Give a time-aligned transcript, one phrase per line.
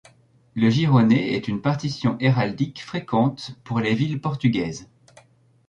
[0.55, 4.89] Le gironné est une partition héraldique fréquente pour les villes portugaises.